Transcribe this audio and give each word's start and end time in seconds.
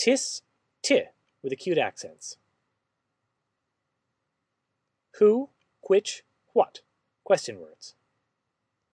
tis, 0.00 0.40
ti 0.82 1.02
with 1.42 1.52
acute 1.52 1.76
accents. 1.76 2.38
Who, 5.18 5.50
which, 5.82 6.24
what. 6.54 6.80
Question 7.22 7.60
words. 7.60 7.94